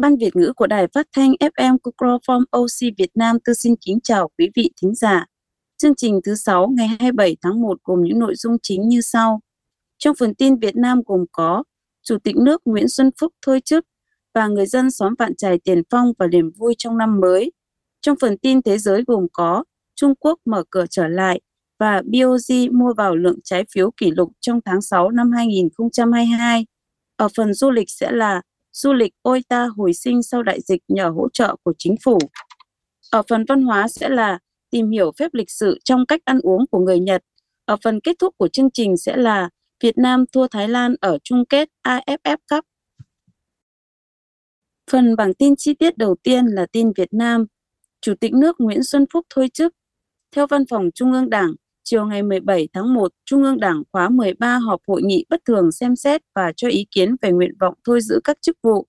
[0.00, 3.98] Ban Việt ngữ của Đài Phát thanh FM Cucroform OC Việt Nam tư xin kính
[4.02, 5.26] chào quý vị thính giả.
[5.76, 9.40] Chương trình thứ 6 ngày 27 tháng 1 gồm những nội dung chính như sau.
[9.98, 11.64] Trong phần tin Việt Nam gồm có,
[12.02, 13.84] Chủ tịch nước Nguyễn Xuân Phúc thôi chức
[14.34, 17.52] và người dân xóm Vạn Trài tiền phong và niềm vui trong năm mới.
[18.00, 19.64] Trong phần tin thế giới gồm có,
[19.96, 21.40] Trung Quốc mở cửa trở lại
[21.78, 26.66] và BOJ mua vào lượng trái phiếu kỷ lục trong tháng 6 năm 2022.
[27.16, 28.42] Ở phần du lịch sẽ là
[28.82, 32.18] du lịch Oita hồi sinh sau đại dịch nhờ hỗ trợ của chính phủ.
[33.10, 34.38] Ở phần văn hóa sẽ là
[34.70, 37.22] tìm hiểu phép lịch sự trong cách ăn uống của người Nhật.
[37.64, 39.48] Ở phần kết thúc của chương trình sẽ là
[39.82, 42.64] Việt Nam thua Thái Lan ở chung kết AFF Cup.
[44.90, 47.46] Phần bảng tin chi tiết đầu tiên là tin Việt Nam.
[48.00, 49.74] Chủ tịch nước Nguyễn Xuân Phúc thôi chức.
[50.32, 51.54] Theo Văn phòng Trung ương Đảng,
[51.90, 55.72] chiều ngày 17 tháng 1, Trung ương Đảng khóa 13 họp hội nghị bất thường
[55.72, 58.86] xem xét và cho ý kiến về nguyện vọng thôi giữ các chức vụ,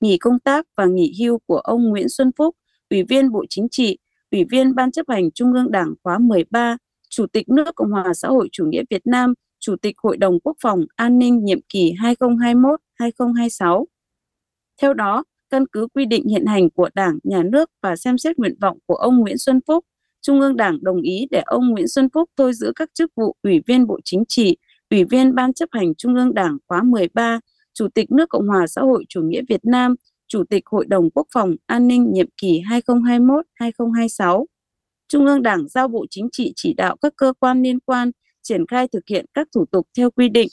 [0.00, 2.56] nghỉ công tác và nghỉ hưu của ông Nguyễn Xuân Phúc,
[2.90, 3.98] Ủy viên Bộ Chính trị,
[4.30, 6.76] Ủy viên Ban chấp hành Trung ương Đảng khóa 13,
[7.10, 10.40] Chủ tịch nước Cộng hòa xã hội chủ nghĩa Việt Nam, Chủ tịch Hội đồng
[10.40, 11.92] Quốc phòng An ninh nhiệm kỳ
[13.00, 13.84] 2021-2026.
[14.82, 18.38] Theo đó, căn cứ quy định hiện hành của Đảng, Nhà nước và xem xét
[18.38, 19.84] nguyện vọng của ông Nguyễn Xuân Phúc,
[20.26, 23.36] Trung ương Đảng đồng ý để ông Nguyễn Xuân Phúc thôi giữ các chức vụ
[23.42, 24.56] Ủy viên Bộ Chính trị,
[24.90, 27.40] Ủy viên Ban chấp hành Trung ương Đảng khóa 13,
[27.74, 29.94] Chủ tịch nước Cộng hòa xã hội chủ nghĩa Việt Nam,
[30.28, 32.62] Chủ tịch Hội đồng Quốc phòng An ninh nhiệm kỳ
[33.60, 34.44] 2021-2026.
[35.08, 38.10] Trung ương Đảng giao Bộ Chính trị chỉ đạo các cơ quan liên quan
[38.42, 40.48] triển khai thực hiện các thủ tục theo quy định.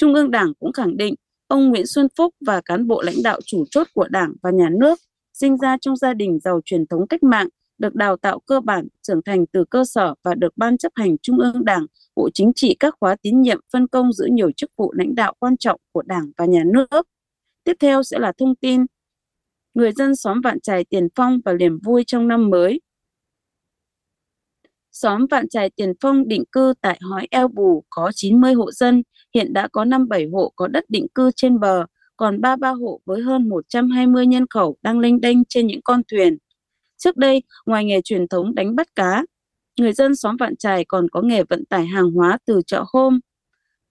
[0.00, 1.14] Trung ương Đảng cũng khẳng định
[1.48, 4.68] ông Nguyễn Xuân Phúc và cán bộ lãnh đạo chủ chốt của Đảng và Nhà
[4.80, 4.98] nước
[5.32, 8.88] sinh ra trong gia đình giàu truyền thống cách mạng, được đào tạo cơ bản,
[9.02, 12.52] trưởng thành từ cơ sở và được Ban chấp hành Trung ương Đảng, Bộ Chính
[12.54, 15.80] trị các khóa tín nhiệm phân công giữ nhiều chức vụ lãnh đạo quan trọng
[15.92, 17.08] của Đảng và Nhà nước.
[17.64, 18.86] Tiếp theo sẽ là thông tin
[19.74, 22.80] người dân xóm Vạn Trài Tiền Phong và niềm vui trong năm mới.
[24.92, 29.02] Xóm Vạn Trài Tiền Phong định cư tại Hói Eo Bù có 90 hộ dân,
[29.34, 31.86] hiện đã có 57 hộ có đất định cư trên bờ,
[32.16, 36.38] còn 33 hộ với hơn 120 nhân khẩu đang lênh đênh trên những con thuyền.
[37.06, 39.24] Trước đây, ngoài nghề truyền thống đánh bắt cá,
[39.78, 43.20] người dân xóm Vạn Trài còn có nghề vận tải hàng hóa từ chợ hôm,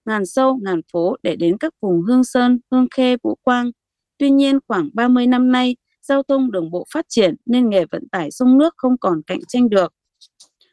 [0.04, 3.70] ngàn sâu, ngàn phố để đến các vùng Hương Sơn, Hương Khê, Vũ Quang.
[4.18, 8.08] Tuy nhiên, khoảng 30 năm nay, giao thông đường bộ phát triển nên nghề vận
[8.08, 9.92] tải sông nước không còn cạnh tranh được.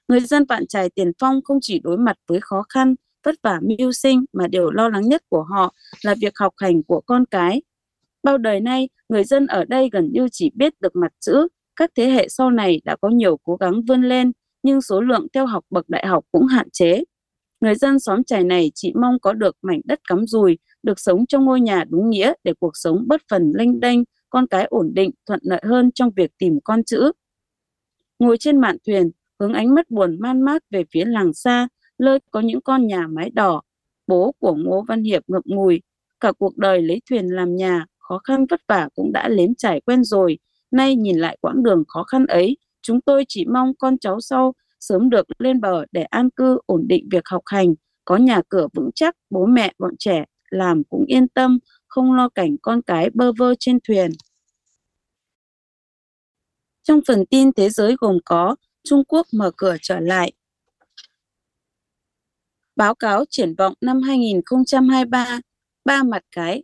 [0.07, 3.59] Người dân Vạn Trài Tiền Phong không chỉ đối mặt với khó khăn, vất vả
[3.61, 7.25] mưu sinh mà điều lo lắng nhất của họ là việc học hành của con
[7.25, 7.61] cái.
[8.23, 11.91] Bao đời nay, người dân ở đây gần như chỉ biết được mặt chữ, các
[11.95, 14.31] thế hệ sau này đã có nhiều cố gắng vươn lên,
[14.63, 17.03] nhưng số lượng theo học bậc đại học cũng hạn chế.
[17.61, 21.25] Người dân xóm trài này chỉ mong có được mảnh đất cắm rùi, được sống
[21.25, 24.91] trong ngôi nhà đúng nghĩa để cuộc sống bất phần lênh đênh, con cái ổn
[24.93, 27.11] định, thuận lợi hơn trong việc tìm con chữ.
[28.19, 31.67] Ngồi trên mạn thuyền, hướng ánh mắt buồn man mác về phía làng xa,
[31.99, 33.61] nơi có những con nhà mái đỏ.
[34.07, 35.81] Bố của Ngô Văn Hiệp ngậm ngùi,
[36.19, 39.81] cả cuộc đời lấy thuyền làm nhà, khó khăn vất vả cũng đã lếm trải
[39.81, 40.37] quen rồi.
[40.73, 44.53] Nay nhìn lại quãng đường khó khăn ấy, chúng tôi chỉ mong con cháu sau
[44.79, 47.73] sớm được lên bờ để an cư ổn định việc học hành,
[48.05, 52.29] có nhà cửa vững chắc, bố mẹ bọn trẻ làm cũng yên tâm, không lo
[52.29, 54.11] cảnh con cái bơ vơ trên thuyền.
[56.83, 60.31] Trong phần tin thế giới gồm có Trung Quốc mở cửa trở lại.
[62.75, 65.39] Báo cáo triển vọng năm 2023,
[65.85, 66.63] ba mặt cái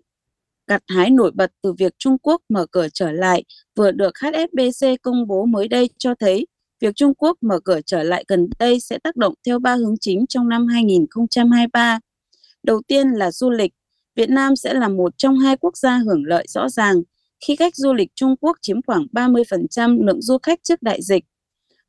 [0.70, 3.44] gặt hái nổi bật từ việc Trung Quốc mở cửa trở lại
[3.76, 6.48] vừa được HSBC công bố mới đây cho thấy
[6.80, 9.96] việc Trung Quốc mở cửa trở lại gần đây sẽ tác động theo ba hướng
[10.02, 12.00] chính trong năm 2023.
[12.64, 13.74] Đầu tiên là du lịch.
[14.16, 16.96] Việt Nam sẽ là một trong hai quốc gia hưởng lợi rõ ràng
[17.48, 21.24] khi khách du lịch Trung Quốc chiếm khoảng 30% lượng du khách trước đại dịch.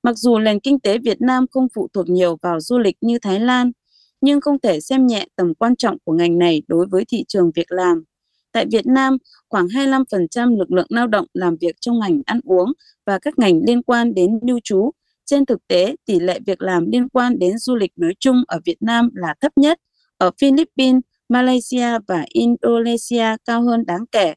[0.02, 3.18] Mặc dù nền kinh tế Việt Nam không phụ thuộc nhiều vào du lịch như
[3.18, 3.72] Thái Lan,
[4.20, 7.50] nhưng không thể xem nhẹ tầm quan trọng của ngành này đối với thị trường
[7.54, 8.04] việc làm.
[8.52, 9.16] Tại Việt Nam,
[9.48, 12.72] khoảng 25% lực lượng lao động làm việc trong ngành ăn uống
[13.06, 14.90] và các ngành liên quan đến lưu trú.
[15.24, 18.60] Trên thực tế, tỷ lệ việc làm liên quan đến du lịch nói chung ở
[18.64, 19.78] Việt Nam là thấp nhất.
[20.18, 24.34] Ở Philippines, Malaysia và Indonesia cao hơn đáng kể.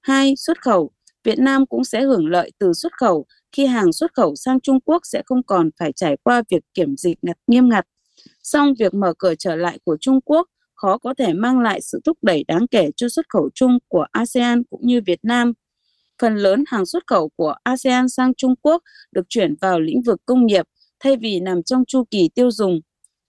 [0.00, 0.90] Hai, xuất khẩu.
[1.24, 4.80] Việt Nam cũng sẽ hưởng lợi từ xuất khẩu khi hàng xuất khẩu sang Trung
[4.80, 7.86] Quốc sẽ không còn phải trải qua việc kiểm dịch ngặt nghiêm ngặt.
[8.42, 10.48] Song việc mở cửa trở lại của Trung Quốc
[10.80, 14.06] khó có thể mang lại sự thúc đẩy đáng kể cho xuất khẩu chung của
[14.12, 15.52] ASEAN cũng như Việt Nam.
[16.22, 18.82] Phần lớn hàng xuất khẩu của ASEAN sang Trung Quốc
[19.12, 20.66] được chuyển vào lĩnh vực công nghiệp
[21.00, 22.80] thay vì nằm trong chu kỳ tiêu dùng.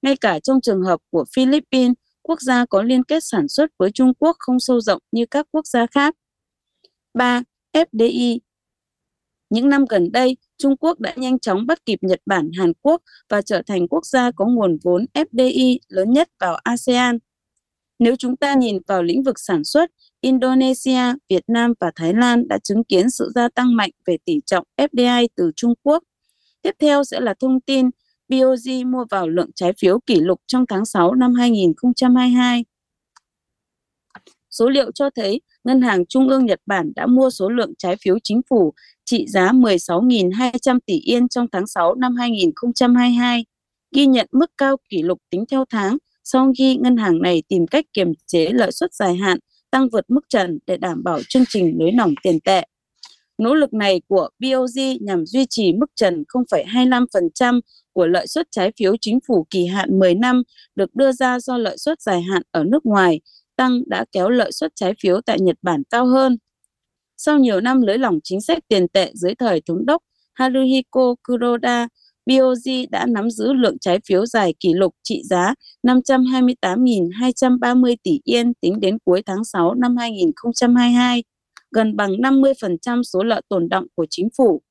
[0.01, 3.91] Ngay cả trong trường hợp của Philippines, quốc gia có liên kết sản xuất với
[3.91, 6.15] Trung Quốc không sâu rộng như các quốc gia khác.
[7.13, 7.41] 3.
[7.73, 8.39] FDI.
[9.49, 13.01] Những năm gần đây, Trung Quốc đã nhanh chóng bắt kịp Nhật Bản, Hàn Quốc
[13.29, 17.17] và trở thành quốc gia có nguồn vốn FDI lớn nhất vào ASEAN.
[18.01, 22.47] Nếu chúng ta nhìn vào lĩnh vực sản xuất, Indonesia, Việt Nam và Thái Lan
[22.47, 26.03] đã chứng kiến sự gia tăng mạnh về tỷ trọng FDI từ Trung Quốc.
[26.61, 27.89] Tiếp theo sẽ là thông tin
[28.29, 32.65] BOJ mua vào lượng trái phiếu kỷ lục trong tháng 6 năm 2022.
[34.49, 37.95] Số liệu cho thấy Ngân hàng Trung ương Nhật Bản đã mua số lượng trái
[38.03, 38.73] phiếu chính phủ
[39.05, 43.45] trị giá 16.200 tỷ yên trong tháng 6 năm 2022,
[43.95, 45.97] ghi nhận mức cao kỷ lục tính theo tháng
[46.33, 49.37] sau khi ngân hàng này tìm cách kiềm chế lợi suất dài hạn
[49.71, 52.63] tăng vượt mức trần để đảm bảo chương trình nới lỏng tiền tệ.
[53.37, 57.59] Nỗ lực này của BOJ nhằm duy trì mức trần 0,25%
[57.93, 60.43] của lợi suất trái phiếu chính phủ kỳ hạn 10 năm
[60.75, 63.21] được đưa ra do lợi suất dài hạn ở nước ngoài
[63.55, 66.37] tăng đã kéo lợi suất trái phiếu tại Nhật Bản cao hơn.
[67.17, 71.87] Sau nhiều năm lưới lỏng chính sách tiền tệ dưới thời thống đốc Haruhiko Kuroda,
[72.25, 75.53] BOJ đã nắm giữ lượng trái phiếu dài kỷ lục trị giá
[75.87, 81.23] 528.230 tỷ yên tính đến cuối tháng 6 năm 2022,
[81.71, 84.61] gần bằng 50% số nợ tồn động của chính phủ.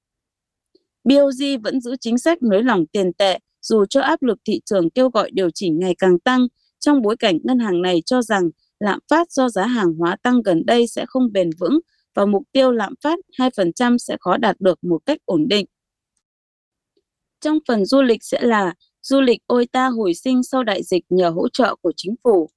[1.04, 4.90] BOJ vẫn giữ chính sách nới lỏng tiền tệ dù cho áp lực thị trường
[4.90, 6.46] kêu gọi điều chỉnh ngày càng tăng,
[6.80, 8.50] trong bối cảnh ngân hàng này cho rằng
[8.80, 11.80] lạm phát do giá hàng hóa tăng gần đây sẽ không bền vững
[12.14, 15.66] và mục tiêu lạm phát 2% sẽ khó đạt được một cách ổn định.
[17.40, 21.30] Trong phần du lịch sẽ là du lịch Oita hồi sinh sau đại dịch nhờ
[21.30, 22.50] hỗ trợ của chính phủ.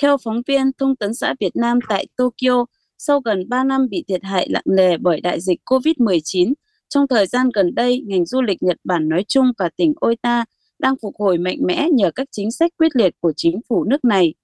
[0.00, 2.64] Theo phóng viên Thông tấn xã Việt Nam tại Tokyo,
[2.98, 6.52] sau gần 3 năm bị thiệt hại nặng nề bởi đại dịch COVID-19,
[6.88, 10.44] trong thời gian gần đây, ngành du lịch Nhật Bản nói chung và tỉnh Oita
[10.78, 14.04] đang phục hồi mạnh mẽ nhờ các chính sách quyết liệt của chính phủ nước
[14.04, 14.34] này.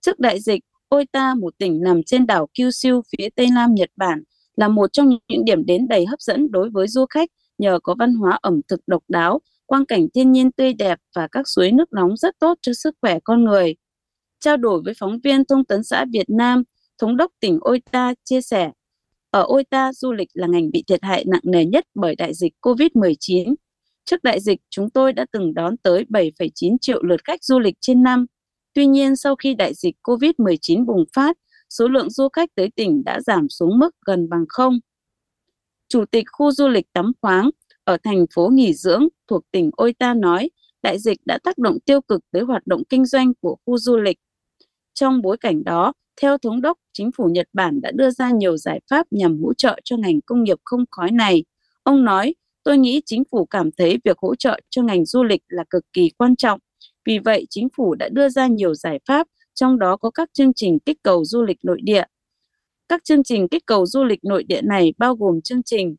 [0.00, 4.22] Trước đại dịch, Oita, một tỉnh nằm trên đảo Kyushu phía tây nam Nhật Bản,
[4.56, 7.94] là một trong những điểm đến đầy hấp dẫn đối với du khách nhờ có
[7.98, 11.72] văn hóa ẩm thực độc đáo, quang cảnh thiên nhiên tươi đẹp và các suối
[11.72, 13.74] nước nóng rất tốt cho sức khỏe con người.
[14.40, 16.62] Trao đổi với phóng viên Thông tấn xã Việt Nam,
[16.98, 18.70] Thống đốc tỉnh Oita chia sẻ,
[19.34, 22.52] ở Oita, du lịch là ngành bị thiệt hại nặng nề nhất bởi đại dịch
[22.60, 23.54] COVID-19.
[24.04, 27.74] Trước đại dịch, chúng tôi đã từng đón tới 7,9 triệu lượt khách du lịch
[27.80, 28.26] trên năm.
[28.74, 31.36] Tuy nhiên, sau khi đại dịch COVID-19 bùng phát,
[31.70, 34.78] số lượng du khách tới tỉnh đã giảm xuống mức gần bằng không.
[35.88, 37.50] Chủ tịch khu du lịch tắm khoáng
[37.84, 40.50] ở thành phố nghỉ dưỡng thuộc tỉnh Oita nói,
[40.82, 43.96] đại dịch đã tác động tiêu cực tới hoạt động kinh doanh của khu du
[43.96, 44.18] lịch.
[44.94, 45.92] Trong bối cảnh đó,
[46.22, 49.54] theo thống đốc, chính phủ Nhật Bản đã đưa ra nhiều giải pháp nhằm hỗ
[49.54, 51.44] trợ cho ngành công nghiệp không khói này.
[51.82, 55.42] Ông nói, tôi nghĩ chính phủ cảm thấy việc hỗ trợ cho ngành du lịch
[55.48, 56.60] là cực kỳ quan trọng.
[57.06, 60.52] Vì vậy, chính phủ đã đưa ra nhiều giải pháp, trong đó có các chương
[60.54, 62.04] trình kích cầu du lịch nội địa.
[62.94, 65.96] Các chương trình kích cầu du lịch nội địa này bao gồm chương trình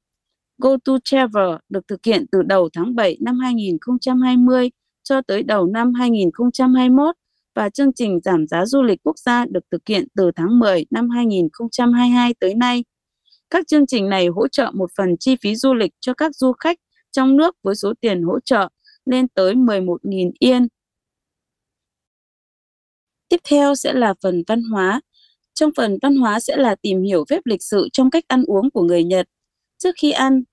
[0.57, 4.71] Go to Travel được thực hiện từ đầu tháng 7 năm 2020
[5.03, 7.15] cho tới đầu năm 2021
[7.55, 10.85] và chương trình giảm giá du lịch quốc gia được thực hiện từ tháng 10
[10.91, 12.83] năm 2022 tới nay.
[13.49, 16.53] Các chương trình này hỗ trợ một phần chi phí du lịch cho các du
[16.53, 16.77] khách
[17.11, 18.69] trong nước với số tiền hỗ trợ
[19.05, 20.67] lên tới 11.000 yên.
[23.29, 25.01] Tiếp theo sẽ là phần văn hóa.
[25.55, 28.71] Trong phần văn hóa sẽ là tìm hiểu phép lịch sự trong cách ăn uống
[28.71, 29.27] của người Nhật.
[29.77, 30.43] Trước khi ăn,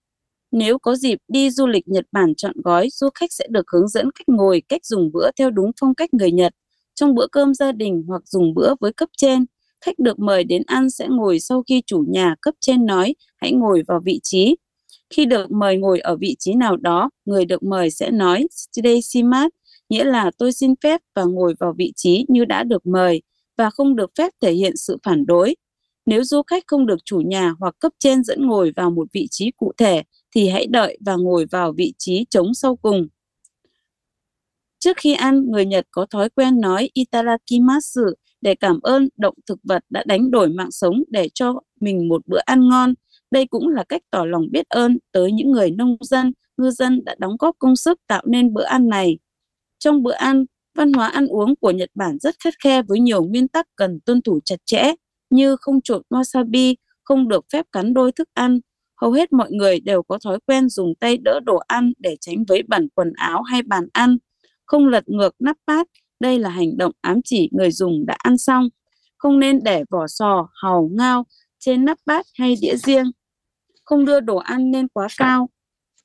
[0.52, 3.88] nếu có dịp đi du lịch Nhật Bản chọn gói, du khách sẽ được hướng
[3.88, 6.54] dẫn cách ngồi, cách dùng bữa theo đúng phong cách người Nhật
[6.94, 9.44] trong bữa cơm gia đình hoặc dùng bữa với cấp trên,
[9.80, 13.52] khách được mời đến ăn sẽ ngồi sau khi chủ nhà cấp trên nói hãy
[13.52, 14.56] ngồi vào vị trí.
[15.10, 19.00] Khi được mời ngồi ở vị trí nào đó, người được mời sẽ nói Shitei
[19.88, 23.22] nghĩa là tôi xin phép và ngồi vào vị trí như đã được mời
[23.56, 25.54] và không được phép thể hiện sự phản đối.
[26.06, 29.26] Nếu du khách không được chủ nhà hoặc cấp trên dẫn ngồi vào một vị
[29.30, 30.02] trí cụ thể
[30.34, 33.08] thì hãy đợi và ngồi vào vị trí trống sau cùng.
[34.78, 38.02] Trước khi ăn, người Nhật có thói quen nói itadakimasu
[38.40, 42.22] để cảm ơn động thực vật đã đánh đổi mạng sống để cho mình một
[42.26, 42.94] bữa ăn ngon.
[43.30, 47.04] Đây cũng là cách tỏ lòng biết ơn tới những người nông dân, ngư dân
[47.04, 49.18] đã đóng góp công sức tạo nên bữa ăn này.
[49.78, 50.44] Trong bữa ăn,
[50.74, 54.00] văn hóa ăn uống của Nhật Bản rất khắt khe với nhiều nguyên tắc cần
[54.00, 54.92] tuân thủ chặt chẽ
[55.30, 56.74] như không trộn wasabi,
[57.04, 58.60] không được phép cắn đôi thức ăn.
[59.00, 62.44] Hầu hết mọi người đều có thói quen dùng tay đỡ đồ ăn để tránh
[62.48, 64.18] vấy bẩn quần áo hay bàn ăn
[64.72, 65.86] không lật ngược nắp bát,
[66.20, 68.68] đây là hành động ám chỉ người dùng đã ăn xong.
[69.16, 71.26] Không nên để vỏ sò, hàu, ngao
[71.58, 73.10] trên nắp bát hay đĩa riêng.
[73.84, 75.48] Không đưa đồ ăn lên quá cao.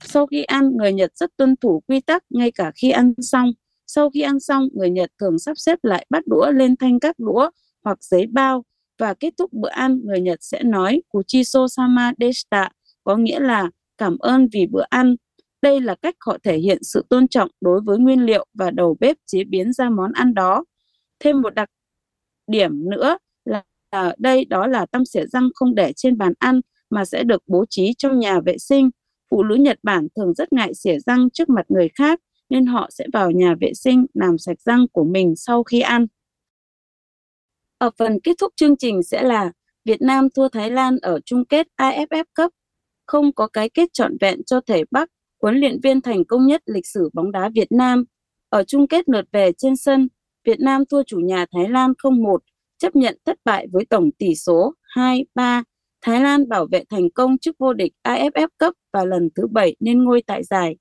[0.04, 3.52] Sau khi ăn, người Nhật rất tuân thủ quy tắc ngay cả khi ăn xong.
[3.88, 7.20] Sau khi ăn xong, người Nhật thường sắp xếp lại bát đũa lên thanh các
[7.20, 7.50] đũa
[7.84, 8.64] hoặc giấy bao.
[9.00, 12.70] và kết thúc bữa ăn, người Nhật sẽ nói Kuchiso sama deshita,
[13.04, 15.16] có nghĩa là cảm ơn vì bữa ăn.
[15.62, 18.98] Đây là cách họ thể hiện sự tôn trọng đối với nguyên liệu và đầu
[19.00, 20.66] bếp chế biến ra món ăn đó.
[21.20, 21.70] Thêm một đặc
[22.48, 26.62] điểm nữa là ở đây đó là tăm xỉa răng không để trên bàn ăn
[26.90, 28.90] mà sẽ được bố trí trong nhà vệ sinh.
[29.32, 32.90] Phụ nữ Nhật Bản thường rất ngại xỉa răng trước mặt người khác nên họ
[32.92, 36.08] sẽ vào nhà vệ sinh làm sạch răng của mình sau khi ăn.
[37.78, 39.52] Ở phần kết thúc chương trình sẽ là
[39.86, 42.54] Việt Nam thua Thái Lan ở chung kết AFF Cup.
[43.06, 45.10] Không có cái kết trọn vẹn cho thể Bắc,
[45.42, 48.04] huấn luyện viên thành công nhất lịch sử bóng đá Việt Nam.
[48.50, 50.08] Ở chung kết lượt về trên sân,
[50.46, 52.38] Việt Nam thua chủ nhà Thái Lan 0-1,
[52.78, 55.64] chấp nhận thất bại với tổng tỷ số 2-3.
[56.02, 59.76] Thái Lan bảo vệ thành công chức vô địch AFF Cup và lần thứ bảy
[59.80, 60.78] lên ngôi tại giải.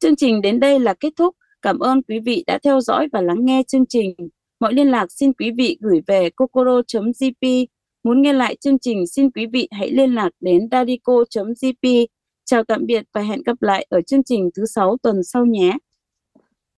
[0.00, 1.34] Chương trình đến đây là kết thúc.
[1.62, 4.14] Cảm ơn quý vị đã theo dõi và lắng nghe chương trình.
[4.60, 7.66] Mọi liên lạc xin quý vị gửi về kokoro.jp.
[8.04, 12.06] Muốn nghe lại chương trình, xin quý vị hãy liên lạc đến dadico.jp.
[12.44, 15.72] Chào tạm biệt và hẹn gặp lại ở chương trình thứ sáu tuần sau nhé.